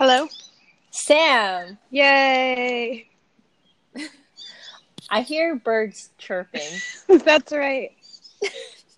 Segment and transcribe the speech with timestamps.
[0.00, 0.28] Hello.
[0.92, 3.06] Sam, Yay.
[5.10, 6.62] I hear birds chirping.
[7.22, 7.90] That's right.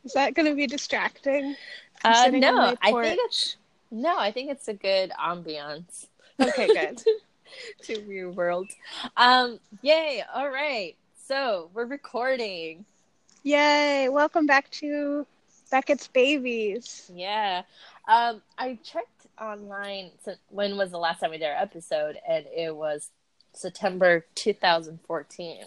[0.04, 1.57] Is that going to be distracting?
[2.04, 3.57] Uh, no, I think it's
[3.91, 6.07] no, I think it's a good ambiance
[6.41, 7.03] Okay, good.
[7.82, 8.69] to your world.
[9.16, 10.23] Um, yay!
[10.32, 10.95] All right,
[11.27, 12.84] so we're recording.
[13.43, 14.09] Yay.
[14.09, 15.27] Welcome back to
[15.69, 17.11] Beckett's Babies.
[17.12, 17.62] Yeah.
[18.07, 20.11] Um, I checked online.
[20.25, 22.19] So when was the last time we did our episode?
[22.29, 23.11] And it was
[23.55, 25.65] September 2014.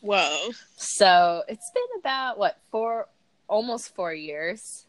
[0.00, 0.50] Whoa.
[0.76, 3.08] So it's been about what four,
[3.48, 4.86] almost four years.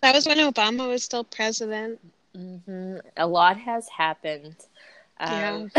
[0.00, 1.98] That was when Obama was still president.
[2.34, 4.56] hmm A lot has happened.
[5.20, 5.70] Um,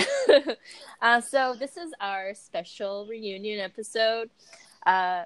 [1.01, 4.29] uh, so this is our special reunion episode,
[4.85, 5.23] uh,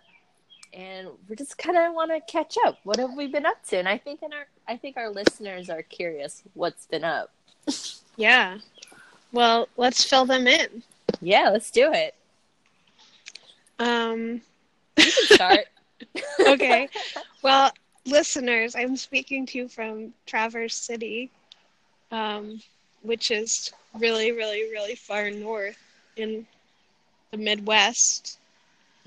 [0.72, 2.78] and we're just kind of want to catch up.
[2.84, 3.78] What have we been up to?
[3.78, 7.32] And I think in our, I think our listeners are curious what's been up.
[8.16, 8.60] Yeah.
[9.32, 10.84] Well, let's fill them in.
[11.22, 12.16] Yeah, let's do it.
[13.80, 14.42] Um,
[14.98, 15.66] You can start.
[16.48, 16.90] okay.
[17.42, 17.72] well,
[18.06, 21.32] listeners, I'm speaking to you from Traverse City,
[22.12, 22.62] um,
[23.02, 25.78] which is really, really, really far north
[26.16, 26.46] in
[27.32, 28.40] the Midwest,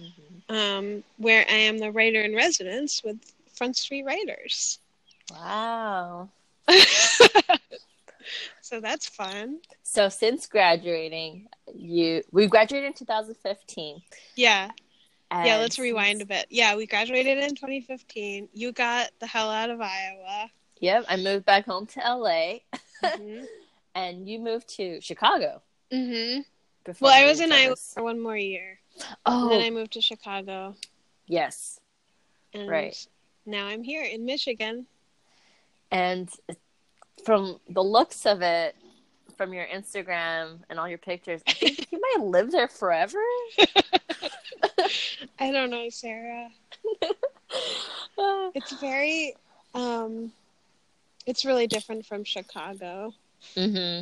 [0.00, 0.50] Mhm.
[0.54, 3.18] um, where I am the writer in residence with
[3.54, 4.78] Front Street Writers.
[5.30, 6.28] Wow.
[8.60, 9.58] so that's fun.
[9.82, 14.02] So since graduating, you we graduated in 2015.
[14.36, 14.70] Yeah.
[15.30, 16.46] And Yeah, let's rewind a bit.
[16.50, 18.48] Yeah, we graduated in 2015.
[18.52, 20.50] You got the hell out of Iowa.
[20.80, 22.58] Yep, I moved back home to LA,
[23.02, 23.44] hmm
[23.94, 25.62] and you moved to Chicago.
[25.90, 26.40] hmm
[27.00, 28.78] Well, I was in Iowa for one more year.
[29.24, 30.76] Oh, And then I moved to Chicago.
[31.26, 31.80] yes.
[32.54, 32.96] And Right.
[33.44, 34.86] now I'm here in Michigan.
[35.90, 36.28] And
[37.24, 38.76] from the looks of it,
[39.36, 43.18] from your Instagram and all your pictures, I think you might live there forever.
[45.38, 46.48] I don't know, Sarah.
[48.54, 49.34] It's very
[49.74, 50.32] um
[51.26, 53.12] it's really different from Chicago.
[53.54, 54.00] hmm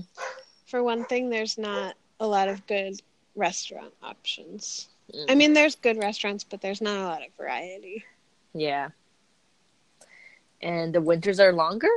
[0.66, 3.00] For one thing, there's not a lot of good
[3.34, 4.88] restaurant options.
[5.12, 5.24] Mm.
[5.30, 8.04] I mean, there's good restaurants, but there's not a lot of variety.
[8.54, 8.90] Yeah.
[10.64, 11.90] And the winters are longer?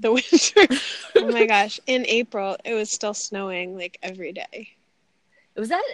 [0.00, 0.66] The winter.
[1.18, 4.76] oh my gosh, in April it was still snowing like every day.
[5.56, 5.84] Was that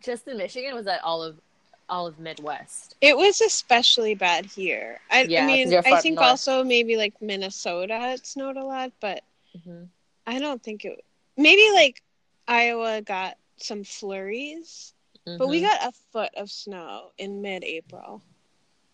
[0.00, 0.74] just in Michigan?
[0.74, 1.40] Was that all of
[1.88, 2.96] all of Midwest?
[3.00, 5.00] It was especially bad here.
[5.10, 6.30] I, Yeah, I mean, I think north.
[6.30, 9.24] also maybe like Minnesota it snowed a lot, but
[9.64, 9.84] hmm
[10.26, 11.04] I don't think it.
[11.36, 12.02] Maybe like
[12.48, 14.94] Iowa got some flurries,
[15.36, 18.22] but we got a foot of snow in mid-April.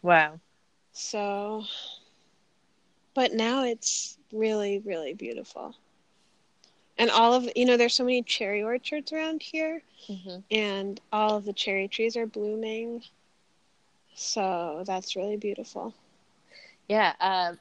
[0.03, 0.41] wow.
[0.93, 1.65] So,
[3.16, 5.77] but now it's really, really beautiful.
[6.99, 11.37] And all of you know, there's so many cherry orchards around here, hmm and all
[11.37, 13.05] of the cherry trees are blooming.
[14.15, 15.94] So that's really beautiful.
[16.88, 17.15] Yeah.
[17.21, 17.59] Um,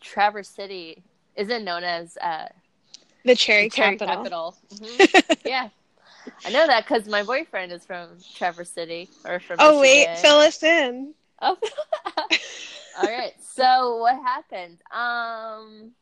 [0.00, 1.04] Traverse City
[1.36, 2.48] isn't known as uh,
[3.24, 4.56] The cherry, the cherry capital.
[4.74, 5.00] Mhm.
[5.44, 5.70] yeah.
[6.44, 9.58] I know that because my boyfriend is from Traverse City or from.
[9.58, 11.14] oh wait, fill us in.
[11.42, 11.56] Oh.
[13.00, 13.32] All right.
[13.54, 14.78] So what happened?
[14.90, 15.92] Um.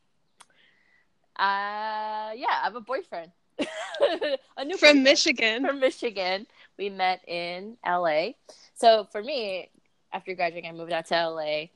[1.39, 2.33] Uh.
[2.35, 3.31] Yeah, I have a boyfriend.
[3.59, 5.05] a new From boyfriend.
[5.05, 5.67] Michigan.
[5.67, 6.47] From Michigan.
[6.77, 8.31] We met in LA.
[8.75, 9.71] So for me,
[10.13, 11.67] after graduating, I moved out to LA.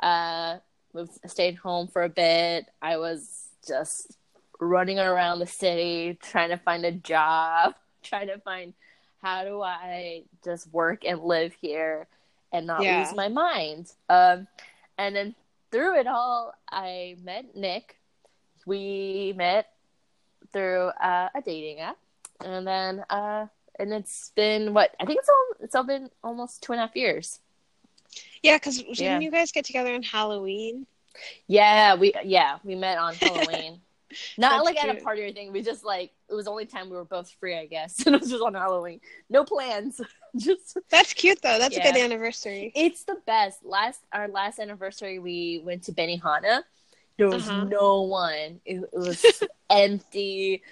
[0.00, 0.58] Uh,
[0.92, 2.66] moved, stayed home for a bit.
[2.82, 4.16] I was just
[4.60, 8.74] running around the city trying to find a job, trying to find
[9.22, 12.06] how do I just work and live here
[12.54, 13.00] and not Yeah.
[13.00, 13.92] lose my mind.
[14.08, 14.46] Um,
[14.96, 15.34] and then
[15.70, 17.96] through it all, I met Nick.
[18.64, 19.70] We met
[20.52, 21.98] through uh, a dating app,
[22.42, 23.46] and then uh,
[23.78, 26.86] and it's been what I think it's all it's all been almost two and a
[26.86, 27.40] half years.
[28.42, 29.18] Yeah, because didn't Yeah.
[29.18, 30.86] you guys get together on Halloween?
[31.48, 33.80] Yeah, we yeah we met on Halloween.
[34.38, 35.52] Not That's like at a party or anything.
[35.52, 38.02] We just like it was the only time we were both free, I guess.
[38.06, 39.00] And it was just on Halloween.
[39.30, 40.00] No plans.
[40.36, 41.58] just That's cute though.
[41.58, 42.72] That's a good anniversary.
[42.74, 43.64] it's the best.
[43.64, 46.62] Last our last anniversary, we went to Benihana.
[47.16, 47.64] There was Uh-huh.
[47.64, 48.60] no one.
[48.64, 49.24] It, it was
[49.70, 50.62] empty.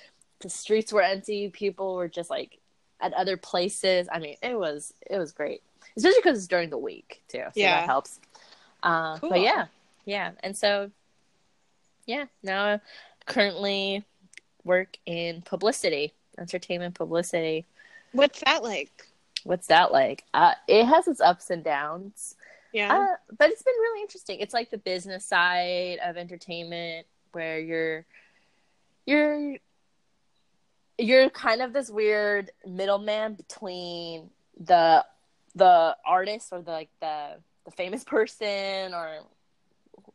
[0.40, 1.48] The streets were empty.
[1.50, 2.58] People were just like
[3.00, 4.08] at other places.
[4.12, 5.62] I mean, it was it was great,
[5.96, 7.44] especially because it's during the week too.
[7.44, 7.80] So Yeah.
[7.80, 8.18] that helps.
[8.82, 9.30] Uh, Cool.
[9.30, 9.66] But yeah,
[10.04, 10.90] yeah, and so
[12.06, 12.80] yeah, now
[13.26, 14.04] currently
[14.64, 17.66] work in publicity, entertainment publicity.
[18.12, 18.90] What's that like?
[19.44, 20.24] What's that like?
[20.32, 22.36] Uh, it has its ups and downs.
[22.72, 22.94] Yeah.
[22.94, 24.40] Uh, but it's been really interesting.
[24.40, 28.04] It's like the business side of entertainment where you're
[29.06, 29.56] you're
[30.98, 35.04] you're kind of this weird middleman between the
[35.54, 39.18] the artist or the like the the famous person or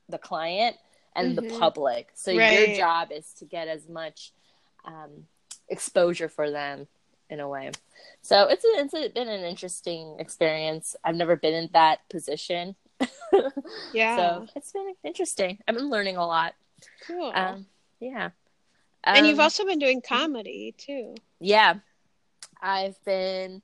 [0.10, 0.77] the client
[1.17, 1.47] and mm-hmm.
[1.47, 2.09] the public.
[2.13, 2.69] So right.
[2.69, 4.31] your job is to get as much
[4.85, 5.25] um,
[5.67, 6.87] exposure for them
[7.29, 7.71] in a way.
[8.21, 10.95] So it's a, it's a, been an interesting experience.
[11.03, 12.75] I've never been in that position.
[13.93, 14.15] yeah.
[14.15, 15.57] So it's been interesting.
[15.67, 16.53] I've been learning a lot.
[17.05, 17.31] Cool.
[17.33, 17.65] Um,
[17.99, 18.29] yeah.
[19.03, 21.15] Um, and you've um, also been doing comedy too.
[21.39, 21.75] Yeah.
[22.61, 23.61] I've been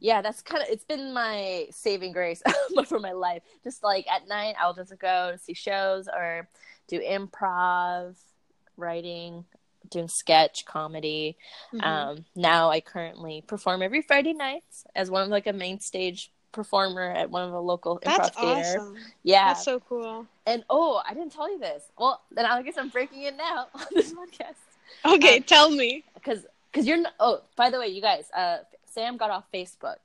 [0.00, 2.42] yeah, that's kind of it's been my saving grace
[2.86, 3.42] for my life.
[3.62, 6.48] Just like at night, I'll just go see shows or
[6.90, 8.16] do improv,
[8.76, 9.44] writing,
[9.88, 11.36] doing sketch comedy.
[11.72, 11.84] Mm-hmm.
[11.84, 16.30] Um, now I currently perform every Friday nights as one of like a main stage
[16.52, 18.80] performer at one of the local That's improv theater.
[18.80, 18.96] Awesome.
[19.22, 20.26] Yeah, that's so cool.
[20.46, 21.84] And oh, I didn't tell you this.
[21.98, 25.14] Well, then I guess I'm breaking it now on this podcast.
[25.14, 26.04] Okay, um, tell me.
[26.14, 29.96] Because because you're not, oh by the way, you guys, uh, Sam got off Facebook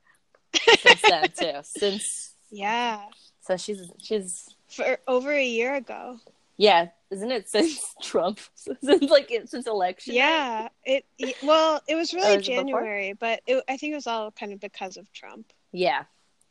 [0.54, 1.60] since then too.
[1.64, 3.02] Since yeah,
[3.42, 6.20] so she's she's for over a year ago.
[6.58, 8.40] Yeah, isn't it since Trump?
[8.56, 10.16] since like since election?
[10.16, 11.06] Yeah, it,
[11.44, 14.54] well, it was really oh, January, it but it, I think it was all kind
[14.54, 15.52] of because of Trump.
[15.72, 16.04] Yeah,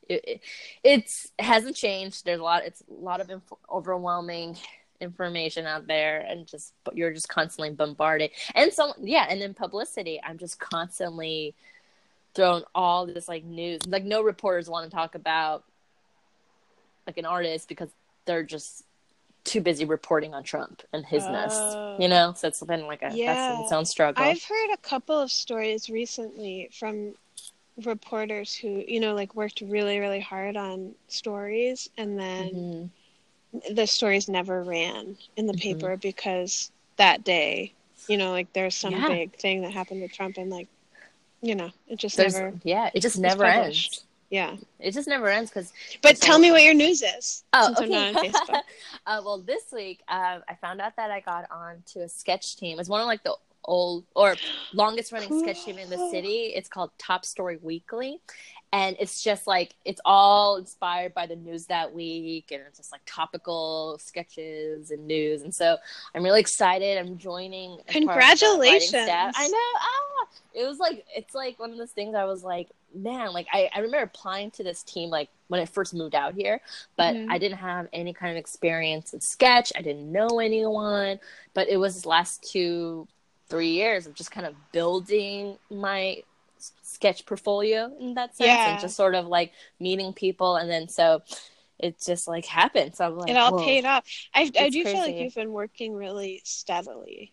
[0.09, 0.41] it, it
[0.83, 2.25] it's hasn't changed.
[2.25, 2.65] There's a lot.
[2.65, 4.57] It's a lot of inf- overwhelming
[5.01, 8.31] information out there, and just you're just constantly bombarded.
[8.55, 11.55] And so yeah, and then publicity, I'm just constantly
[12.35, 13.81] thrown all this like news.
[13.87, 15.65] Like no reporters want to talk about
[17.07, 17.91] like an artist because
[18.25, 18.85] they're just
[19.45, 22.33] too busy reporting on Trump and his uh, nest, you know.
[22.37, 23.35] So it's been like a yeah.
[23.35, 24.25] that's its own struggle.
[24.25, 27.15] I've heard a couple of stories recently from
[27.83, 32.51] reporters who you know like worked really really hard on stories and then
[33.53, 33.75] mm-hmm.
[33.75, 35.81] the stories never ran in the mm-hmm.
[35.81, 37.73] paper because that day
[38.07, 39.09] you know like there's some yeah.
[39.09, 40.69] big thing that happened with Trump and like
[41.43, 45.29] you know it just there's, never yeah it just never ends yeah, it just never
[45.29, 45.73] ends because.
[46.03, 47.45] But tell me what your news is.
[47.53, 48.33] Oh, okay.
[49.07, 52.57] uh, well, this week uh, I found out that I got on to a sketch
[52.57, 52.81] team.
[52.81, 54.35] It's one of like the old or
[54.73, 55.41] longest running cool.
[55.41, 56.53] sketch team in the city.
[56.57, 58.21] It's called Top Story Weekly,
[58.73, 62.91] and it's just like it's all inspired by the news that week, and it's just
[62.91, 65.43] like topical sketches and news.
[65.43, 65.77] And so
[66.13, 66.99] I'm really excited.
[66.99, 67.79] I'm joining.
[67.87, 68.95] Congratulations!
[68.97, 69.79] I know.
[69.79, 72.17] Ah, it was like it's like one of those things.
[72.17, 75.67] I was like, man, like I, I remember applying to this team like when I
[75.67, 76.61] first moved out here,
[76.97, 77.31] but mm-hmm.
[77.31, 79.73] I didn't have any kind of experience in sketch.
[79.77, 81.21] I didn't know anyone,
[81.53, 83.07] but it was last two,
[83.49, 86.23] three years of just kind of building my
[86.83, 88.73] sketch portfolio in that sense yeah.
[88.73, 90.57] and just sort of like meeting people.
[90.57, 91.23] And then so
[91.79, 92.95] it just like happened.
[92.95, 93.65] So I'm like, it all Whoa.
[93.65, 94.05] paid off.
[94.35, 94.85] I, I do crazy.
[94.85, 97.33] feel like you've been working really steadily.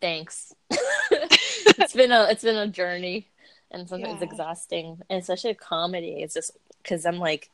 [0.00, 0.54] Thanks.
[0.70, 3.28] it's been a, it's been a journey
[3.70, 4.28] and sometimes yeah.
[4.28, 6.22] exhausting, and especially a comedy.
[6.22, 6.52] It's just
[6.82, 7.50] because I'm like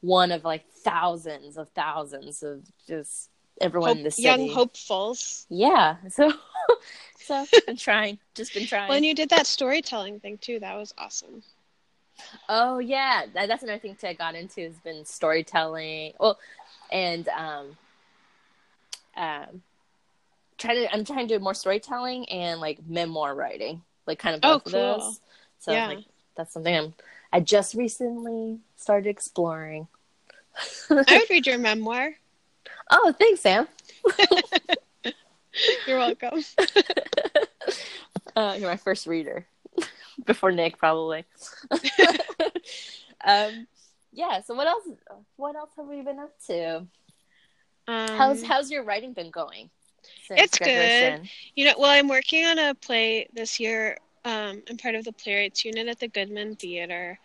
[0.00, 3.30] one of like thousands of thousands of just
[3.60, 4.22] everyone Hope, in the city.
[4.22, 5.46] Young hopefuls.
[5.48, 5.96] Yeah.
[6.10, 6.32] So
[7.18, 8.18] so been trying.
[8.34, 8.88] Just been trying.
[8.88, 11.42] When you did that storytelling thing too, that was awesome.
[12.48, 13.24] Oh yeah.
[13.34, 16.12] That, that's another thing to I got into has been storytelling.
[16.18, 16.38] Well
[16.90, 17.76] and um
[19.16, 19.62] um
[20.58, 23.82] trying to I'm trying to do more storytelling and like memoir writing.
[24.06, 24.80] Like kind of oh, both oh, cool.
[24.80, 25.20] of those.
[25.66, 25.88] So yeah.
[25.88, 26.04] like
[26.36, 26.94] that's something I'm
[27.32, 29.88] I just recently started exploring.
[30.88, 32.14] I would read your memoir.
[32.88, 33.66] Oh, thanks, Sam.
[35.86, 36.44] you're welcome.
[38.34, 39.46] Uh, you're my first reader
[40.26, 41.24] before Nick, probably.
[43.24, 43.66] um,
[44.12, 44.42] yeah.
[44.42, 44.86] So what else?
[45.36, 46.86] What else have we been up to?
[47.88, 49.70] Um, how's How's your writing been going?
[50.28, 51.22] It's graduation?
[51.22, 51.30] good.
[51.54, 53.96] You know, well, I'm working on a play this year
[54.26, 57.16] um, I'm part of the playwrights unit at the Goodman Theater,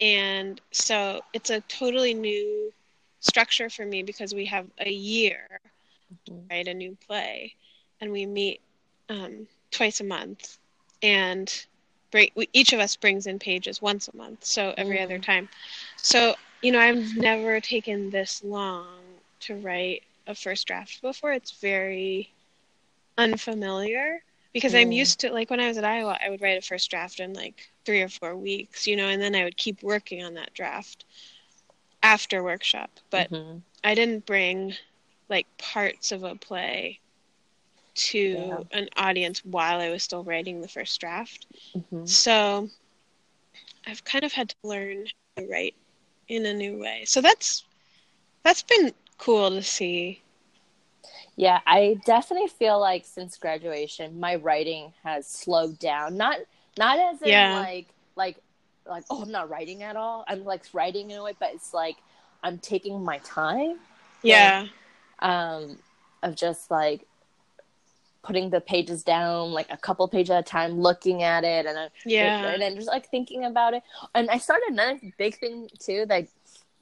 [0.00, 2.72] and so it's a totally new
[3.18, 5.60] structure for me because we have a year
[6.30, 6.38] mm-hmm.
[6.48, 7.54] write a new play,
[8.00, 8.60] and we meet
[9.08, 10.58] um, twice a month,
[11.02, 11.66] and
[12.12, 15.04] bring, we, each of us brings in pages once a month, so every mm-hmm.
[15.04, 15.48] other time.
[15.96, 19.00] So you know, I've never taken this long
[19.40, 21.32] to write a first draft before.
[21.32, 22.32] It's very
[23.18, 24.22] unfamiliar
[24.54, 24.80] because mm.
[24.80, 27.20] I'm used to like when I was at Iowa, I would write a first draft
[27.20, 30.34] in like three or four weeks, you know, and then I would keep working on
[30.34, 31.04] that draft
[32.02, 32.90] after workshop.
[33.10, 33.58] But mm-hmm.
[33.82, 34.74] I didn't bring
[35.28, 37.00] like parts of a play
[37.94, 38.58] to yeah.
[38.72, 41.46] an audience while I was still writing the first draft.
[41.76, 42.06] Mm-hmm.
[42.06, 42.70] So
[43.86, 45.06] I've kind of had to learn
[45.36, 45.74] to write
[46.28, 47.04] in a new way.
[47.06, 47.64] So that's
[48.44, 50.22] that's been cool to see.
[51.36, 56.16] Yeah, I definitely feel like since graduation, my writing has slowed down.
[56.16, 56.38] Not
[56.78, 57.52] not as in Yeah.
[57.52, 58.36] like like
[58.86, 60.24] like oh I'm not writing at all.
[60.28, 61.96] I'm like writing in a way, but it's like
[62.42, 63.78] I'm taking my time
[64.22, 64.66] Yeah.
[65.20, 65.78] um
[66.22, 67.06] of just like
[68.22, 71.76] putting the pages down like a couple pages at a time looking at it and
[71.76, 72.52] then Yeah.
[72.52, 73.82] and then just like thinking about it
[74.14, 76.26] and i started another big thing too that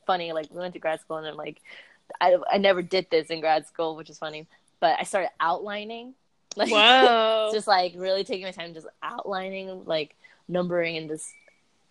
[0.06, 1.60] funny like we went to grad school and i'm like
[2.20, 4.46] i, I never did this in grad school which is funny
[4.80, 6.14] but i started outlining.
[6.54, 7.48] Like Whoa.
[7.50, 10.14] just like really taking my time just outlining like
[10.48, 11.32] numbering and just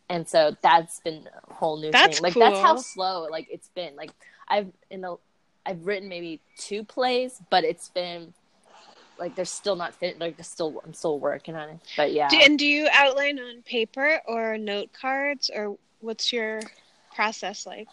[0.07, 2.23] and so that's been a whole new That's thing.
[2.25, 3.95] Like that's how slow like it's been.
[3.95, 4.11] Like
[4.47, 5.17] i've in the
[5.65, 8.35] i've written maybe two plays but it's been
[9.17, 12.29] like they're still not fit like they're still i'm still working on it but yeah.
[12.29, 16.61] Do, and do you outline on paper or note cards or what's your
[17.13, 17.87] process like?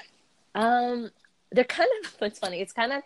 [0.55, 1.11] Um,
[1.53, 2.15] they're kind of.
[2.23, 2.61] It's funny.
[2.61, 3.03] It's kind of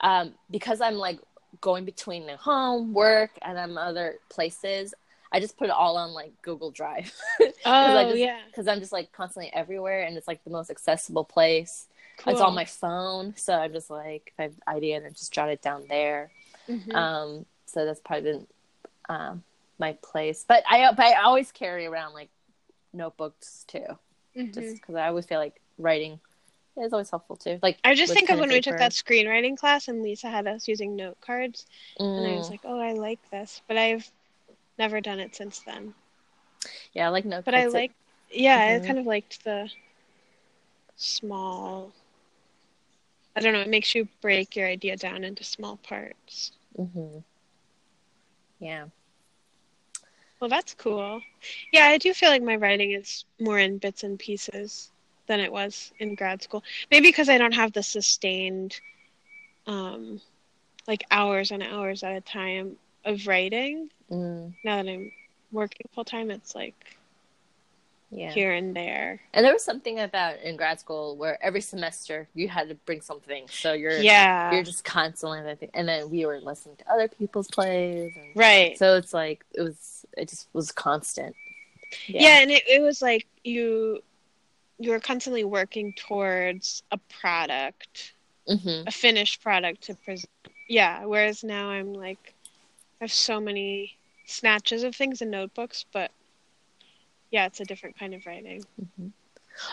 [0.00, 1.18] um because I'm like
[1.60, 4.94] going between home, work, and I'm other places.
[5.34, 7.10] I just put it all on like Google Drive
[7.64, 8.40] Oh just- yeah.
[8.46, 11.88] because I'm just like constantly everywhere, and it's like the most accessible place.
[12.18, 12.34] Cool.
[12.34, 15.10] It's on my phone, so I'm just like if I have an idea and I
[15.10, 16.30] just jot it down there.
[16.68, 16.94] Mhm.
[16.94, 18.46] Um, so that's probably been
[19.08, 19.42] um
[19.78, 20.44] my place.
[20.46, 22.28] But I but I always carry around like
[22.92, 23.86] notebooks too,
[24.36, 24.52] Mhm.
[24.54, 26.20] just because I always feel like writing
[26.76, 27.58] is always helpful too.
[27.62, 30.68] Like I just think of when we took that screenwriting class and Lisa had us
[30.68, 31.66] using note cards
[32.16, 32.50] and I was Mm.
[32.50, 34.10] like, "Oh, I like this," but I've
[34.78, 35.94] never done it since then.
[36.92, 37.44] Yeah, I like notebooks.
[37.46, 37.92] But I It- like,
[38.30, 38.76] yeah, Mhm.
[38.82, 39.70] I kind of liked the
[40.96, 41.92] small.
[43.36, 43.60] I don't know.
[43.60, 46.52] It makes you break your idea down into small parts.
[46.78, 47.18] Mm-hmm.
[48.60, 48.86] Yeah.
[50.40, 51.22] Well, that's cool.
[51.72, 54.90] Yeah, I do feel like my writing is more in bits and pieces
[55.26, 56.62] than it was in grad school.
[56.90, 58.80] Maybe because I don't have the sustained,
[59.66, 60.20] um,
[60.86, 63.88] like hours and hours at a time of writing.
[64.10, 65.12] Mm, Now that I'm
[65.52, 66.96] working full time, it's like
[68.10, 68.30] yeah.
[68.32, 69.20] here and there.
[69.32, 73.00] And there was something about in grad school where every semester you had to bring
[73.00, 74.52] something, so you're Yeah.
[74.52, 75.68] you're just constantly.
[75.72, 78.76] And then we were listening to other people's plays, and Right.
[78.76, 80.04] so it's like it was.
[80.16, 81.34] It just was constant.
[82.06, 82.40] yeah.
[82.40, 84.02] and it, it was like you
[84.78, 88.14] you were constantly working towards a product
[88.48, 90.30] hmm a finished product to present
[90.68, 92.34] yeah whereas now i'm like
[93.00, 96.10] i have so many snatches of things in notebooks but
[97.30, 98.64] yeah it's a different kind of writing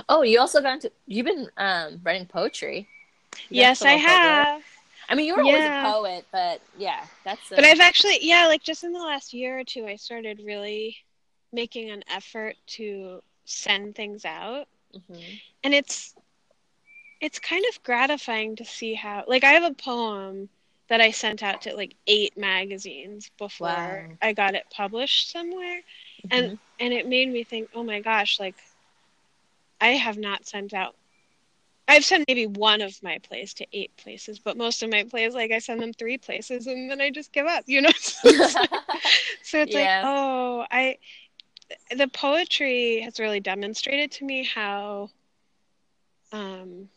[0.07, 0.91] Oh, you also got into.
[1.07, 2.87] You've been um, writing poetry.
[3.49, 4.61] You yes i have
[5.09, 7.51] I mean, you were always a poet, but yeah, that's.
[7.51, 10.41] A, but i've actually yeah like just in the last year or two i started
[10.45, 10.97] really
[11.51, 15.39] making an effort to send things out Mhm.
[15.63, 16.15] and it's
[17.21, 20.49] it's kind of gratifying to see how like i have a poem
[20.89, 24.19] that i sent out to like eight magazines before Wow.
[24.21, 25.81] i got it published somewhere
[26.31, 26.59] and Mhm.
[26.79, 28.55] and it made me think oh my gosh like
[29.81, 30.95] i have not sent out
[31.87, 35.33] i've sent maybe one of my plays to eight places but most of my plays
[35.33, 38.29] like i send them three places and then i just give up you know so
[38.29, 38.57] it's
[39.41, 39.75] so it's Yeah.
[39.75, 40.97] like oh i
[41.95, 45.09] the poetry has really demonstrated to me how
[46.31, 46.89] um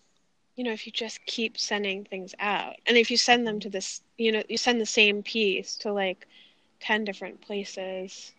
[0.57, 3.69] you know if you just keep sending things out and if you send them to
[3.71, 6.27] this you know you send the same piece to like
[6.81, 8.33] 10 different places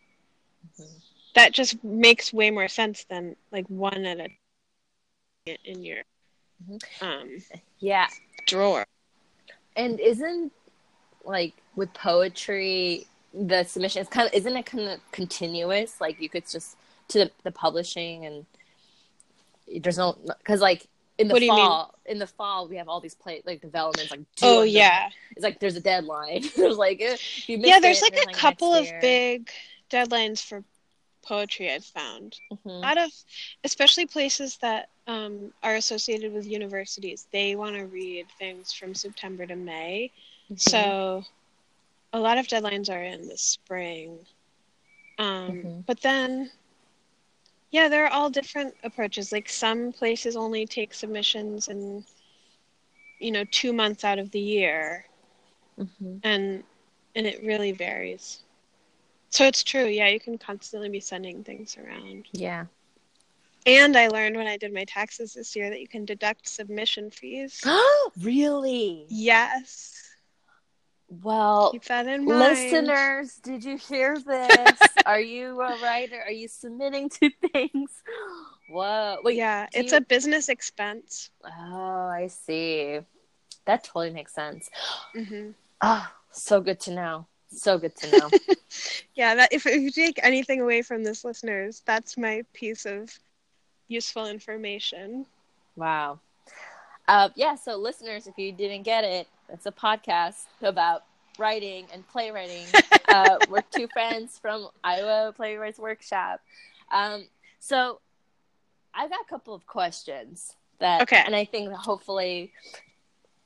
[0.63, 1.01] Mhm.
[1.35, 4.29] that just makes way more sense than like one at a
[5.65, 6.03] in your
[6.63, 6.79] Mhm.
[7.01, 7.37] um
[7.79, 8.07] yeah,
[8.47, 8.85] drawer
[9.75, 10.51] and isn't
[11.25, 15.99] like with poetry the submission is kind of isn't it kind of continuous?
[15.99, 16.77] Like you could just
[17.09, 18.45] to the, the publishing and
[19.81, 20.87] there's no because like
[21.17, 21.65] in the What do you mean?
[21.65, 25.43] fall in the fall we have all these play like developments like oh yeah it's
[25.43, 26.43] like there's a deadline.
[26.57, 29.49] there's like yeah there's it, like a couple of big
[29.89, 30.63] deadlines for
[31.25, 32.81] poetry i've found a Mhm.
[32.81, 33.09] lot of
[33.63, 39.45] especially places that um, are associated with universities they want to read things from september
[39.45, 40.11] to may
[40.51, 40.59] Mhm.
[40.59, 41.23] so
[42.13, 44.19] a lot of deadlines are in the spring
[45.19, 45.83] um, Mhm.
[45.85, 46.51] but then
[47.71, 52.03] yeah there are all different approaches like some places only take submissions in
[53.19, 55.05] you know two months out of the year
[55.77, 56.21] Mhm.
[56.23, 56.63] and
[57.15, 58.43] and it really varies
[59.29, 62.65] so it's true yeah you can constantly be sending things around yeah.
[63.65, 67.09] and i learned when i did my taxes this year that you can deduct submission
[67.09, 69.05] fees Oh, really?
[69.09, 70.02] yes
[71.21, 74.79] Well, keep that in mind listeners, did you hear this?
[75.05, 76.19] Are you a writer?
[76.25, 77.91] Are you submitting to things?
[78.69, 79.17] Whoa.
[79.23, 79.35] Wait.
[79.37, 82.99] yeah it's you- a business expense Oh, I see.
[83.65, 84.69] that totally makes sense.
[85.15, 85.51] hmm
[85.81, 87.27] Oh, so good to know.
[87.49, 88.29] So good to know.
[89.15, 93.11] Yeah, that if, if you take anything away from this, listeners, that's my piece of
[93.87, 95.27] useful information.
[95.75, 96.19] wow.
[97.07, 101.03] Uh, yeah, so listeners, if you didn't get it, it's a podcast about
[101.37, 102.65] writing and playwriting.
[103.09, 106.39] uh, we're two friends from Iowa Playwrights Workshop.
[106.91, 107.25] Um,
[107.59, 107.99] so
[108.93, 111.21] I've got a couple of questions that, Okay.
[111.25, 112.53] and I think hopefully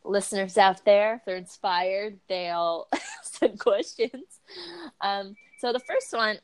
[0.04, 2.88] listeners out there, if they're inspired, they'll
[3.24, 4.40] send questions.
[5.02, 6.38] Um, so the first one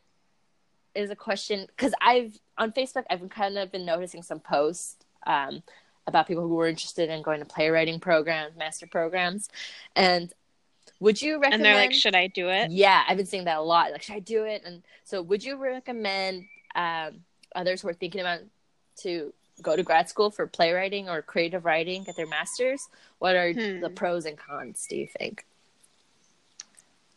[0.95, 5.63] is a question because I've on Facebook, I've kind of been noticing some posts um,
[6.07, 9.49] about people who were interested in going to playwriting programs, master programs,
[9.95, 10.33] and
[10.99, 11.53] would you recommend?
[11.55, 12.71] And they're like, should I do it?
[12.71, 13.91] Yeah, I've been seeing that a lot.
[13.91, 14.63] Like, should I do it?
[14.65, 16.45] And so, would you recommend
[16.75, 17.21] um,
[17.55, 18.39] others who are thinking about
[18.97, 22.87] to go to grad school for playwriting or creative writing, get their masters?
[23.19, 23.81] What are Hmm.
[23.81, 24.85] the pros and cons?
[24.89, 25.45] Do you think?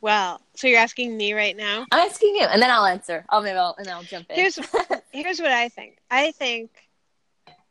[0.00, 1.86] Well, so you're asking me right now.
[1.90, 3.24] I'm asking you, and then I'll answer.
[3.30, 4.36] Oh, maybe I'll and I'll jump in.
[4.36, 4.58] Here's
[5.12, 5.98] here's what I think.
[6.10, 6.70] I think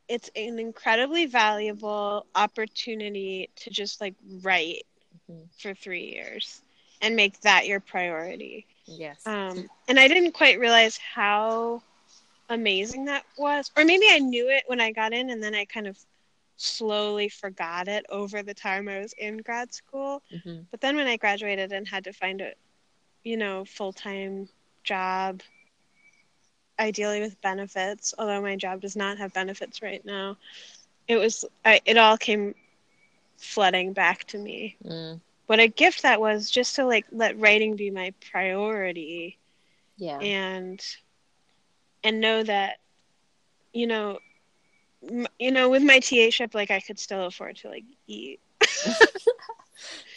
[0.08, 4.84] it's an incredibly valuable opportunity to just like write
[5.14, 5.50] Mhm.
[5.58, 6.62] for three years
[7.02, 8.66] and make that your priority.
[8.88, 9.26] yes.
[9.26, 11.82] Um, and I didn't quite realize how
[12.50, 15.66] amazing that was, or maybe I knew it when I got in, and then I
[15.66, 15.98] kind of
[16.58, 20.22] slowly forgot it over the time I was in grad school.
[20.32, 22.52] hmm But then when I graduated and had to find a,
[23.24, 24.50] you know, full time
[24.84, 25.42] job,
[26.80, 30.38] ideally with benefits, although my job does not have benefits right now,
[31.08, 32.56] it was I, it all came
[33.38, 34.78] flooding back to me.
[34.84, 39.38] Mm, What a gift that was just to like let writing be my priority
[39.98, 40.22] yeah.
[40.22, 40.82] and
[42.04, 42.78] and know that
[43.74, 44.20] you know
[45.10, 48.40] m- you know with my TA ship like I could still afford to like eat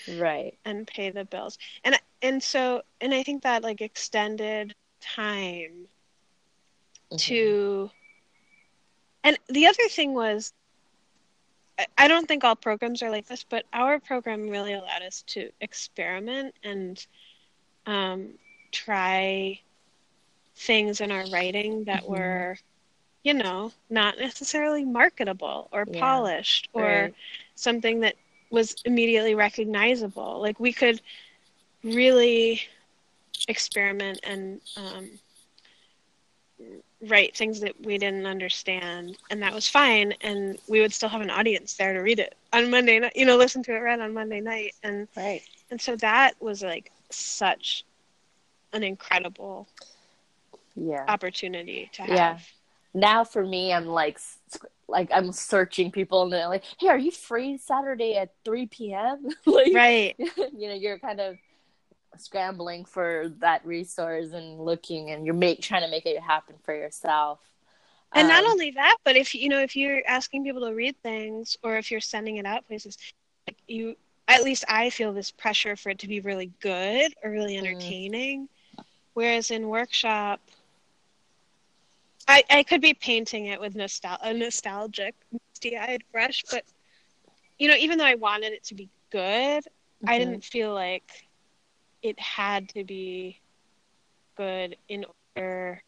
[0.07, 0.55] right.
[0.65, 5.89] and pay the bills and and so and i think that like extended time
[7.11, 7.19] Mhm.
[7.19, 7.91] to
[9.25, 10.53] and the other thing was
[11.97, 15.51] I- don't think all programs are like this but our program really allowed us to
[15.61, 17.07] experiment and
[17.87, 18.39] um,
[18.73, 19.61] try
[20.57, 22.09] things in our writing that Mhm.
[22.09, 22.59] were
[23.23, 26.01] you know not necessarily marketable or Yeah.
[26.01, 27.15] polished or Right.
[27.55, 28.17] something that
[28.51, 30.41] was immediately recognizable.
[30.41, 31.01] Like we could
[31.83, 32.63] really
[33.49, 35.19] experiment and um,
[37.03, 40.13] write things that we didn't understand, and that was fine.
[40.21, 43.13] And we would still have an audience there to read it on Monday night.
[43.15, 45.43] You know, listen to it read on Monday night, and Right.
[45.71, 47.85] and so that was like such
[48.73, 49.67] an incredible
[50.75, 51.05] Yeah.
[51.09, 52.11] opportunity to have.
[52.11, 52.39] Yeah.
[52.95, 54.19] now for me i'm like
[54.89, 59.29] like i'm searching people and they're like hey are you free saturday at 3 p.m
[59.47, 60.15] like Right.
[60.19, 61.37] you know you're kind of
[62.21, 66.75] scrambling for that resource and looking and you're make trying to make it happen for
[66.75, 67.41] yourself
[68.15, 70.97] And not Um, only that, but if you know, if you're asking people to read
[71.03, 72.97] things or if you're sending it out places,
[73.47, 73.97] like you
[74.29, 77.59] at least I feel this pressure for it to be really good or really Mm.
[77.59, 78.49] entertaining.
[79.15, 80.41] Whereas in workshop
[82.29, 86.65] I, I could be painting it with nostal- a nostalgic misty-eyed brush, but
[87.59, 89.65] you know, even though I wanted it to be good,
[90.07, 90.19] I mhm.
[90.19, 91.28] didn't feel like
[92.03, 93.39] it had to be
[94.37, 95.05] good in
[95.37, 95.83] order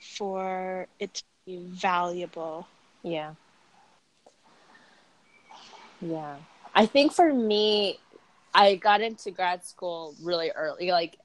[0.00, 2.66] for it to be valuable.
[3.02, 3.34] Yeah.
[6.00, 6.36] Yeah.
[6.74, 7.98] I think for me,
[8.54, 10.90] I got into grad school really early.
[10.90, 11.18] Like,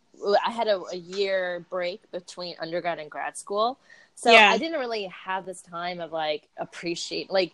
[0.45, 3.77] I had a, a year break between undergrad and grad school.
[4.15, 4.49] So Yeah.
[4.49, 7.53] I didn't really have this time of like appreciate, like,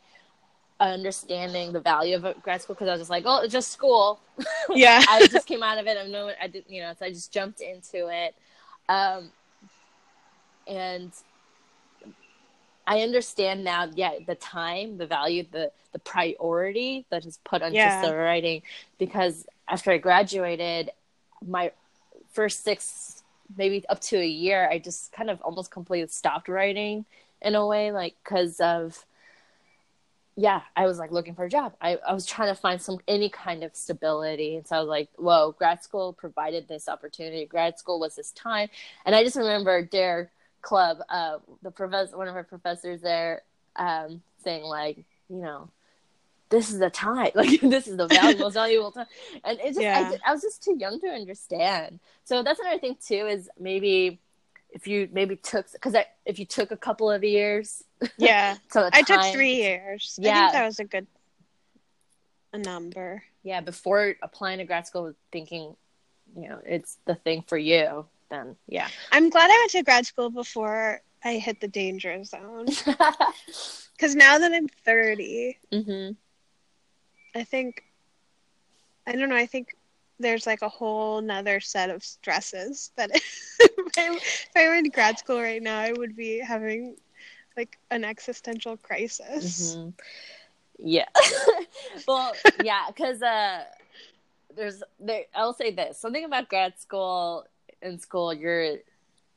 [0.90, 3.72] understanding the value of a grad school because I was just like, oh, it's just
[3.72, 4.20] school.
[4.74, 5.04] Yeah.
[5.08, 5.98] I just came out of it.
[5.98, 8.36] I'm no, I didn't, you know, so I just jumped into it.
[8.90, 9.32] Um,
[10.68, 11.12] and
[12.88, 17.76] I understand now, yeah, the time, the value, the the priority that is put onto
[17.76, 18.02] Yeah.
[18.02, 18.64] the writing.
[18.98, 20.92] Because after I graduated,
[21.46, 21.72] my
[22.32, 23.24] first six,
[23.58, 27.06] maybe up to a year, I just kind of almost completely stopped writing
[27.42, 29.06] in a way, like because of
[30.38, 31.74] yeah, I was like looking for a job.
[31.82, 34.56] I, I was trying to find some any kind of stability.
[34.56, 37.46] And so I was like, whoa, grad school provided this opportunity.
[37.46, 38.70] Grad school was this time.
[39.06, 43.42] And I just remember Dare Clubb, uh, the professor one of our professors there,
[43.76, 45.70] um, saying like, you know,
[46.50, 47.32] this is the time.
[47.36, 49.08] Like this is the valuable, valuable time.
[49.44, 50.10] And it just Yeah.
[50.10, 52.00] just I was just too young to understand.
[52.24, 54.20] So that's another thing too, is maybe
[54.72, 57.84] if you maybe took because if you took a couple of years
[58.18, 58.58] Yeah.
[58.72, 60.18] so I took three years.
[60.20, 60.42] I Yeah.
[60.42, 61.08] think that was a good
[62.54, 63.24] a number.
[63.44, 65.76] Yeah, before applying to grad school, thinking,
[66.36, 68.06] you know, it's the thing for you.
[68.30, 72.68] Then yeah, I'm glad I went to grad school before I hit the danger zone.
[74.02, 76.14] Because now that I'm 30, mm-hmm.
[77.40, 77.84] I think,
[79.06, 79.76] I don't know, I think
[80.18, 83.12] there's like a whole nother set of stresses that
[83.98, 86.96] I, if I were in grad school right now, I would be having
[87.58, 89.76] like an existential crisis.
[89.76, 89.90] Mm-hmm.
[90.80, 91.06] Yeah.
[92.08, 93.64] well, yeah, because uh,
[94.56, 95.24] there's there.
[95.36, 97.46] I'll say this: something about grad school
[97.82, 98.78] in school, you're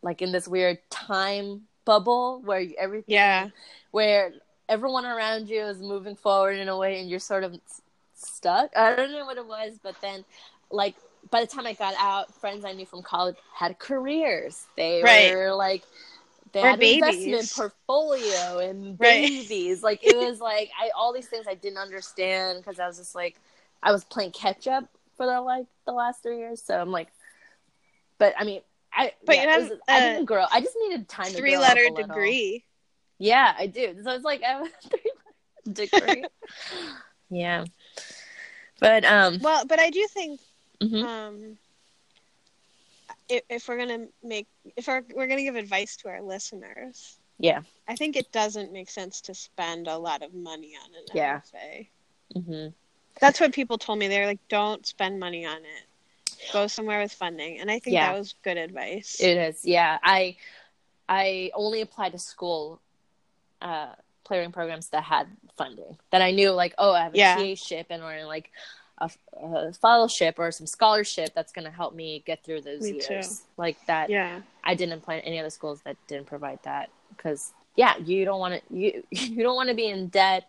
[0.02, 3.48] like in this weird time bubble where everything, yeah,
[3.90, 4.32] where
[4.68, 7.58] everyone around you is moving forward in a way, and you're sort of
[8.14, 8.70] stuck.
[8.76, 10.24] I don't know what it was, but then
[10.70, 10.94] like
[11.30, 14.66] by the time I got out, friends I knew from college had careers.
[14.76, 15.34] They right.
[15.34, 15.82] were like
[16.52, 17.02] they or had babies.
[17.02, 19.82] an investment portfolio and babies.
[19.82, 19.92] Right.
[19.92, 23.14] Like it was like I all these things I didn't understand because I was just
[23.14, 23.36] like
[23.82, 26.62] I was playing catch up for the like the last three years.
[26.62, 27.08] So I'm like,
[28.18, 28.60] but I mean,
[28.92, 30.44] I but yeah, you have was, I didn't grow.
[30.50, 31.26] I just needed time.
[31.26, 32.64] to Three letter degree.
[33.18, 33.96] Yeah, I do.
[34.02, 35.12] So it's like I have a three
[35.66, 36.24] letter degree.
[37.30, 37.64] yeah,
[38.80, 39.38] but um.
[39.40, 40.40] Well, but I do think
[40.80, 41.04] mm-hmm.
[41.04, 41.58] um
[43.28, 47.62] if, if we're gonna make if our, we're gonna give advice to our listeners yeah
[47.88, 51.40] i think it doesn't make sense to spend a lot of money on an yeah.
[51.40, 51.86] mfa
[52.36, 52.68] mm-hmm.
[53.20, 57.12] that's what people told me they're like don't spend money on it go somewhere with
[57.12, 58.12] funding and i think yeah.
[58.12, 60.36] that was good advice it is yeah i
[61.08, 62.80] i only applied to school
[63.62, 63.92] uh
[64.24, 67.36] playwriting programs that had funding that i knew like oh i have a yeah.
[67.36, 68.50] TA ship and or like
[68.98, 72.92] a, a fellowship or some scholarship that's going to help me get through those me
[72.92, 73.44] years too.
[73.56, 77.96] like that yeah i didn't apply any other schools that didn't provide that because yeah
[77.98, 80.48] you don't want to you you don't want to be in debt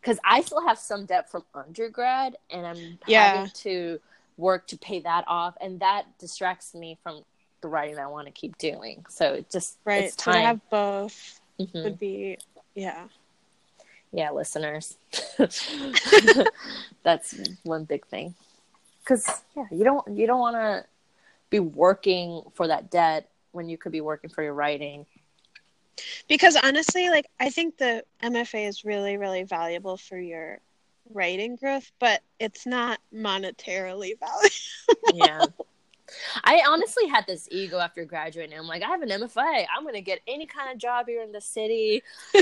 [0.00, 3.36] because i still have some debt from undergrad and i'm yeah.
[3.36, 4.00] having to
[4.36, 7.22] work to pay that off and that distracts me from
[7.60, 10.34] the writing that i want to keep doing so it just right it's time.
[10.34, 11.82] to have both mm-hmm.
[11.82, 12.38] would be
[12.74, 13.04] yeah
[14.12, 14.96] yeah, listeners.
[17.02, 18.34] That's one big thing.
[19.04, 20.84] Cuz yeah, you don't you don't want to
[21.50, 25.06] be working for that debt when you could be working for your writing.
[26.28, 30.60] Because honestly, like I think the MFA is really really valuable for your
[31.12, 35.14] writing growth, but it's not monetarily valuable.
[35.14, 35.46] Yeah.
[36.44, 38.58] I honestly had this ego after graduating.
[38.58, 39.66] I'm like, I have an MFA.
[39.74, 42.02] I'm gonna get any kind of job here in the city.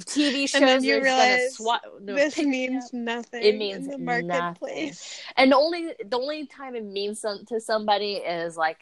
[0.00, 0.62] TV shows.
[0.62, 3.42] And you realize swat, no, this means nothing.
[3.42, 5.24] It means in the marketplace.
[5.26, 5.34] Nothing.
[5.36, 8.78] And the only the only time it means some, to somebody is like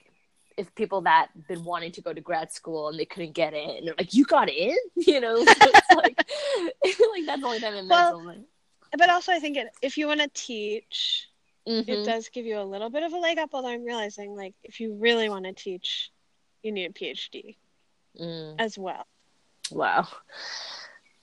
[0.56, 3.84] if people that been wanting to go to grad school and they couldn't get in,
[3.84, 5.36] they're like, "You got in," you know.
[5.36, 6.18] So it's like,
[6.84, 8.44] like that's the only time it means well, something.
[8.96, 11.25] But also, I think it, if you want to teach
[11.66, 11.90] mm-hmm.
[11.90, 13.50] it does give you a little bit of a leg up.
[13.52, 16.10] Although I'm realizing, like, if you really want to teach,
[16.62, 17.56] you need a PhD
[18.18, 18.54] mm.
[18.58, 19.06] as well.
[19.70, 20.06] Wow.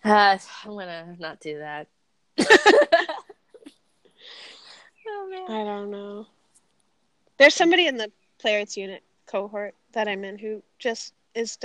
[0.04, 1.88] Uh, I'm gonna not do that.
[2.40, 2.50] oh
[5.30, 5.52] man.
[5.52, 6.28] I don't know.
[7.38, 11.58] There's somebody in the players unit cohort that I'm in who just is.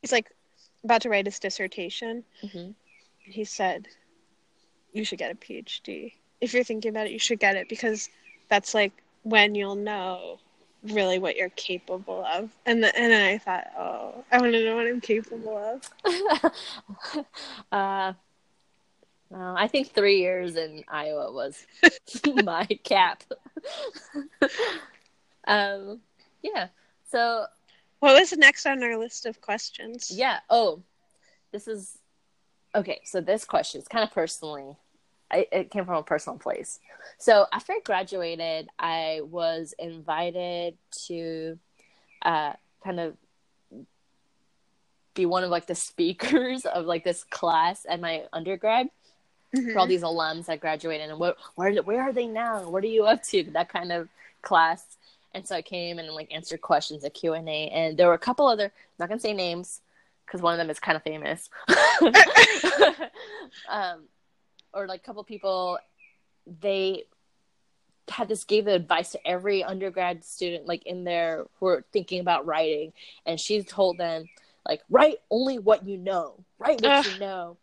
[0.00, 0.30] He's like
[0.84, 2.22] about to write his dissertation.
[2.42, 2.70] Mm-hmm.
[3.18, 3.88] He said,
[4.92, 8.08] "You should get a PhD." If you're thinking about it, you should get it because
[8.48, 10.38] that's like when you'll know
[10.82, 12.50] really what you're capable of.
[12.64, 15.56] And the, and then I thought, oh, I want to know what I'm capable
[16.04, 17.24] of.
[17.72, 18.12] uh,
[19.30, 21.66] well, I think three years in Iowa was
[22.44, 23.24] my cap.
[25.46, 26.00] um,
[26.42, 26.68] yeah.
[27.10, 27.46] So,
[27.98, 30.12] what was next on our list of questions?
[30.14, 30.38] Yeah.
[30.48, 30.82] Oh,
[31.50, 31.98] this is
[32.74, 33.00] okay.
[33.04, 34.76] So this question is kind of personally
[35.30, 36.78] I, it came from a personal place.
[37.18, 40.76] So after I graduated, I was invited
[41.08, 41.58] to
[42.22, 42.52] uh,
[42.84, 43.16] kind of
[45.14, 48.88] be one of like the speakers of like this class at my undergrad
[49.54, 49.72] mm-hmm.
[49.72, 52.68] for all these alums that graduated and what where where are they now?
[52.68, 53.42] What are you up to?
[53.44, 54.08] That kind of
[54.42, 54.84] class.
[55.34, 58.14] And so I came and like answered questions at Q and A, and there were
[58.14, 58.64] a couple other.
[58.64, 59.80] I'm not gonna say names
[60.24, 61.50] because one of them is kind of famous.
[63.68, 64.04] um,
[64.76, 65.78] or like a couple people
[66.60, 67.04] they
[68.08, 72.20] had this gave the advice to every undergrad student like in there who are thinking
[72.20, 72.92] about writing
[73.24, 74.28] and she told them
[74.68, 77.06] like write only what you know write what Ugh.
[77.06, 77.56] you know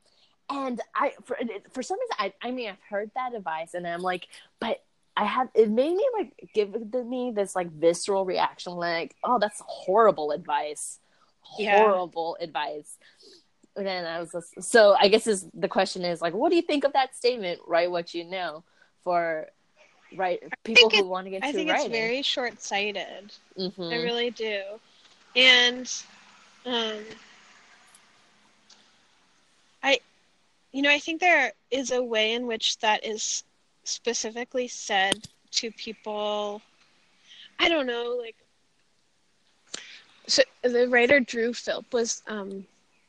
[0.49, 1.37] and i for,
[1.71, 4.27] for some reason I, I mean i've heard that advice and i'm like
[4.59, 4.83] but
[5.15, 6.73] i have it made me like give
[7.05, 10.99] me this like visceral reaction like oh that's horrible advice
[11.41, 12.45] horrible yeah.
[12.45, 12.97] advice
[13.75, 16.55] and then I was just, so I guess is the question is like, what do
[16.55, 17.59] you think of that statement?
[17.67, 18.63] Write what you know.
[19.03, 19.47] for
[20.15, 21.49] right people who want to get to write?
[21.49, 21.85] I think writing.
[21.85, 23.33] it's very short sighted.
[23.57, 23.91] Mhm.
[23.91, 24.61] I really do.
[25.35, 25.91] And
[26.65, 26.99] um
[29.81, 29.99] I
[30.71, 33.43] you know, I think there is a way in which that is
[33.83, 36.61] specifically said to people
[37.59, 38.35] I don't know, like
[40.27, 42.65] so the writer Drew Philp was um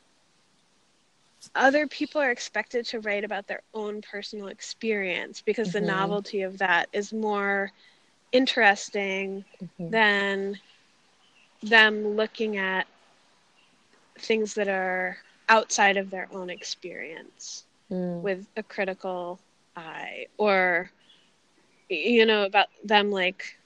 [1.56, 5.74] other people are expected to write about their own personal experience because Mhm.
[5.74, 7.72] the novelty of that is more
[8.32, 9.90] interesting Mhm.
[9.92, 10.60] than
[11.62, 12.88] them looking at
[14.18, 15.18] things that are
[15.50, 18.22] outside of their own experience Mm.
[18.22, 19.40] with a critical
[19.76, 20.90] eye or
[21.90, 23.58] you know about them like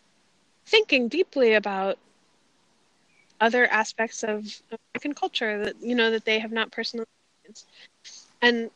[0.65, 1.97] thinking deeply about
[3.39, 4.45] other aspects of
[4.93, 7.05] American culture that you know that they have not personally
[7.45, 7.67] experienced.
[8.41, 8.69] and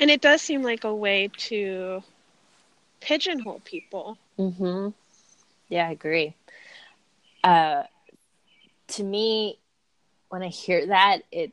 [0.00, 2.02] and it does seem like a way to
[3.00, 4.88] pigeonhole people Mm-hmm.
[5.68, 6.34] Yeah, I agree.
[7.42, 7.84] Uh,
[8.88, 9.58] to me,
[10.28, 11.52] when I hear that, it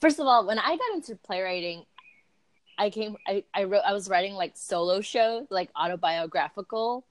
[0.00, 1.84] first of all, when I got into playwriting,
[2.78, 7.04] I came, I, I wrote, I was writing like solo shows, like autobiographical,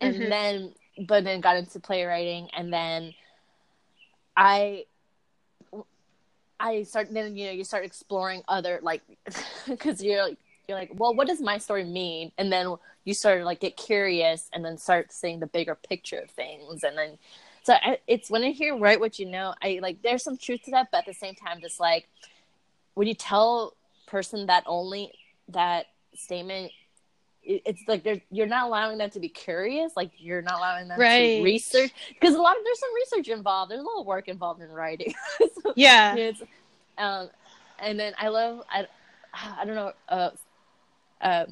[0.00, 0.28] and Mhm.
[0.30, 0.74] then,
[1.06, 3.14] but then got into playwriting, and then
[4.36, 4.84] I.
[6.58, 9.02] I start then you know you start exploring other like
[9.68, 13.40] because you're like you're like well what does my story mean and then you sort
[13.40, 17.18] of like get curious and then start seeing the bigger picture of things and then
[17.62, 20.62] so I, it's when i hear write what you know i like there's some truth
[20.62, 22.08] to that but at the same time just like
[22.94, 23.74] when you tell
[24.06, 25.12] person that only
[25.48, 26.72] that statement
[27.48, 31.36] it's like you're not allowing them to be curious like you're not allowing them Right.
[31.36, 34.60] to research because a lot of there's some research involved there's a little work involved
[34.60, 36.42] in writing So, yeah it's
[36.98, 37.28] um
[37.78, 38.86] and then i love i
[39.34, 40.30] i don't know uh
[41.20, 41.44] uh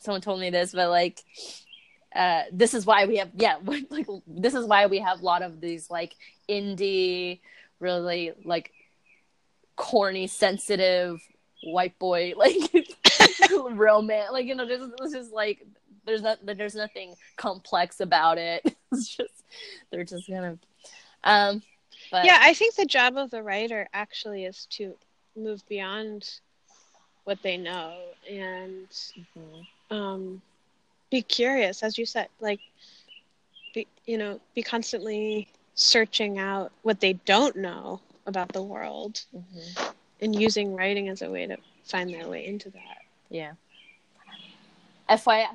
[0.00, 1.24] someone told me this but like
[2.14, 3.56] uh this is why we have yeah
[3.90, 6.14] like this is why we have a lot of these like
[6.48, 7.40] indie
[7.80, 8.70] really like
[9.76, 11.20] corny sensitive
[11.60, 12.54] white boy like
[13.70, 15.66] romance like you know there's this is like
[16.04, 19.44] there's not there's nothing complex about it it's just
[19.90, 20.58] they're just of
[21.24, 21.62] um
[22.10, 24.94] but yeah i think the job of the writer actually is to
[25.36, 26.40] move beyond
[27.24, 27.92] what they know
[28.30, 28.88] and
[29.36, 29.66] Mhm.
[29.90, 30.40] um,
[31.10, 32.60] be curious, as you said, like,
[33.74, 39.94] be, you know, be constantly searching out what they don't know about the world Mhm.
[40.20, 43.02] And using writing as a way to find their way into that.
[43.28, 43.52] Yeah.
[45.08, 45.46] FYI,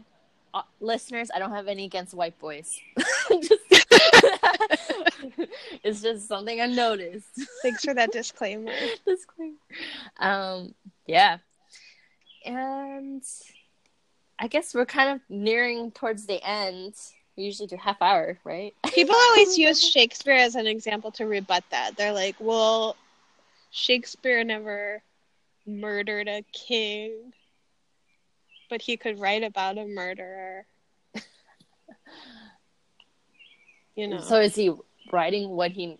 [0.53, 2.79] uh, listeners, I don't have any against white boys.
[3.29, 3.85] Just-
[5.83, 7.27] it's just something I noticed.
[7.61, 8.71] Thanks for that disclaimer.
[9.05, 9.55] Disclaimer.
[10.19, 10.73] Um,
[11.05, 11.37] yeah.
[12.45, 13.23] And
[14.39, 16.93] I guess we're kind of nearing towards the end.
[17.37, 18.73] We usually do half hour, right?
[18.93, 21.97] People always use Shakespeare as an example to rebut that.
[21.97, 22.95] They're like, well,
[23.75, 25.03] Shakespeare never
[25.67, 27.33] murdered a king,
[28.69, 30.65] but he could write about a murderer.
[33.97, 34.19] You know.
[34.19, 34.73] So is he
[35.13, 35.97] writing what he?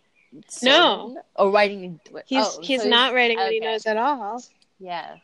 [0.62, 1.16] No.
[1.38, 2.02] Or writing?
[2.26, 4.44] He's oh, he's so not writing what he knows at all.
[4.78, 5.16] Yeah.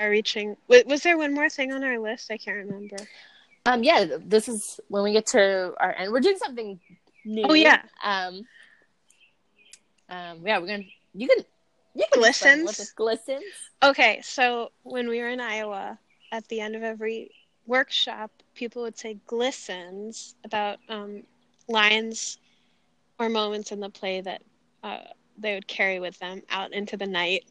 [0.00, 0.56] Are reaching.
[0.66, 2.32] Was there one more thing on our list?
[2.32, 2.96] I can't remember.
[3.66, 6.10] Um, yeah, this is when we get to our end.
[6.10, 6.80] We're doing something
[7.24, 7.44] new.
[7.48, 7.82] Oh, yeah.
[8.02, 8.44] Um,
[10.12, 10.84] um, yeah, we're gonna.
[11.14, 11.44] You can.
[11.94, 12.92] You can Glistens?
[12.92, 13.42] glistens.
[13.82, 15.98] Okay, so when we were in Iowa,
[16.30, 17.30] at the end of every
[17.66, 21.22] workshop, people would say glistens about um,
[21.68, 22.38] lines
[23.18, 24.42] or moments in the play that
[24.82, 24.98] uh,
[25.38, 27.44] they would carry with them out into the night.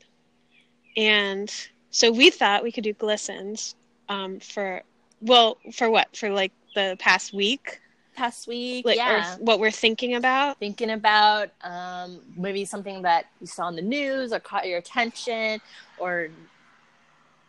[0.97, 1.53] And
[1.91, 3.75] so we thought we could do glistens
[4.09, 4.81] um, for,
[5.21, 6.15] well, for what?
[6.15, 7.79] For like the past week?
[8.15, 9.35] Past week, Like, yeah.
[9.37, 10.57] Or what we're thinking about?
[10.59, 15.61] Thinking about um maybe something that you saw in the news or caught your attention
[15.97, 16.29] or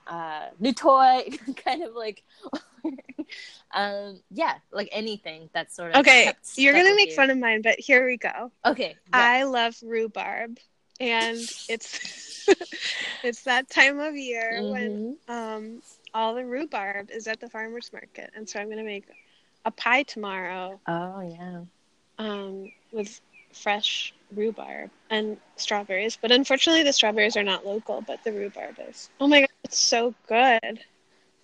[0.07, 1.29] uh new toy,
[1.65, 2.23] kind of like
[3.75, 7.17] um, yeah, like anything that's sort of Okay, you're gonna make you.
[7.17, 8.51] fun of mine, but here we go.
[8.65, 10.59] Okay, I love rhubarb,
[11.01, 12.47] and it's
[13.23, 15.17] it's that time of year when Mhm.
[15.29, 15.83] um
[16.15, 19.07] all the rhubarb is at the farmers market, and so I'm gonna make
[19.65, 21.61] a pie tomorrow Oh yeah.
[22.19, 23.21] um with
[23.53, 26.17] fresh rhubarb and strawberries.
[26.21, 29.11] But unfortunately, the strawberries are not local, but the rhubarb is.
[29.21, 30.81] Oh my god, it's so good.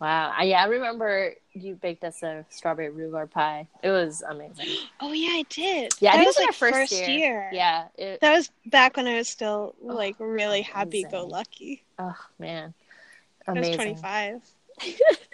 [0.01, 0.33] Wow.
[0.37, 3.67] I, yeah, I remember you baked us a strawberry rhubarb pie.
[3.83, 4.67] It was amazing.
[5.01, 5.93] Oh yeah, I did.
[6.01, 7.09] Yeah, I that think was it was like our first year.
[7.11, 7.51] year.
[7.53, 7.85] Yeah.
[7.97, 11.85] It, That was back when I was still Oh, like really happy go lucky.
[11.99, 12.75] oh man.
[13.47, 13.81] amazing.
[13.81, 14.43] I was 25.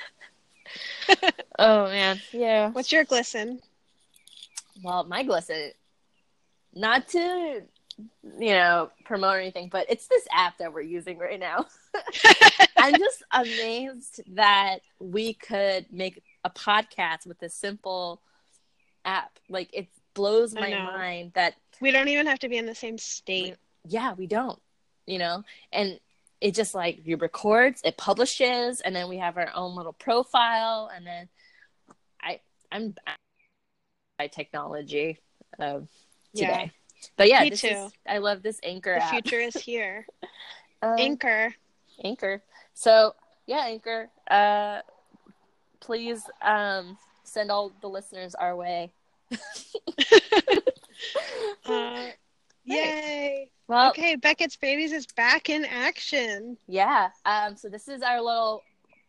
[1.58, 2.20] Oh man.
[2.32, 2.70] Yeah.
[2.70, 3.60] What's your glisten?
[4.82, 5.70] Well, my glisten,
[6.74, 7.62] not to,
[8.38, 11.66] you know, promote or anything, but it's this app that we're using right now.
[12.76, 18.20] I'm just amazed that we could make a podcast with this simple
[19.04, 19.38] app.
[19.48, 22.98] Like it blows my mind that we don't even have to be in the same
[22.98, 23.56] state.
[23.86, 24.60] yeah, we don't,
[25.06, 26.00] you know, and
[26.44, 30.90] it just like you records, it publishes, and then we have our own little profile,
[30.94, 31.26] and then
[32.20, 32.38] I
[32.70, 32.94] I'm
[34.18, 35.18] by technology
[35.58, 35.88] um,
[36.34, 36.70] today.
[36.70, 37.08] Yeah.
[37.16, 37.68] But yeah, Me this too.
[37.68, 39.10] is I love this Anchor The app.
[39.10, 40.06] future is here.
[40.82, 41.54] Um, Anchor.
[42.04, 42.42] Anchor.
[42.74, 43.14] So
[43.46, 44.10] yeah, Anchor.
[44.30, 44.80] Uh,
[45.80, 48.92] please um, send all the listeners our way.
[51.66, 52.08] Uh,
[52.64, 53.50] yay.
[53.68, 56.56] Well, Okay, Beckett's Babies is back in action.
[56.66, 57.10] yeah.
[57.24, 58.62] Um, so this is our little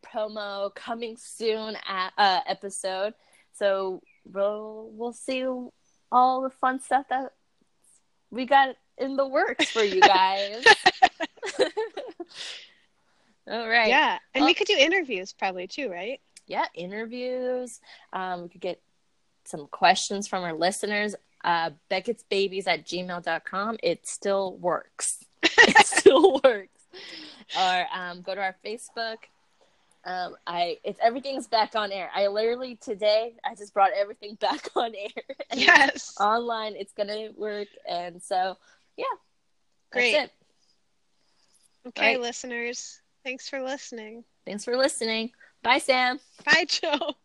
[0.05, 3.13] promo coming soon at, uh, episode.
[3.53, 5.45] So we'll we'll see
[6.11, 7.31] all the fun stuff that
[8.31, 10.63] we got in the works for you guys.
[13.49, 13.87] all right.
[13.89, 14.45] Yeah, and Oh.
[14.47, 16.19] we could do interviews probably too, right?
[16.47, 17.79] yeah, interviews.
[18.13, 18.79] Um, we could get
[19.45, 21.15] some questions from our listeners.
[21.45, 23.77] Uh, Beckett's babies at gmail.com.
[23.83, 25.23] It still works.
[25.43, 26.81] it still works.
[27.57, 29.17] Or um, go to our Facebook.
[30.03, 32.09] Um, I it's everything's back on air.
[32.13, 35.35] I literally today I just brought everything back on air.
[35.53, 36.15] Yes.
[36.19, 38.57] Online, it's gonna work, and so
[38.97, 39.05] yeah,
[39.91, 40.13] Great.
[40.13, 41.89] That's it.
[41.89, 42.21] Okay, Right.
[42.21, 43.01] listeners.
[43.23, 44.23] Thanks for listening.
[44.45, 45.31] Thanks for listening.
[45.63, 46.19] Bye, Sam.
[46.43, 47.15] Bye, Joe.